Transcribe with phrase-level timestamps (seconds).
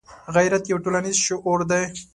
[0.35, 1.83] غیرت یو ټولنیز شعور دی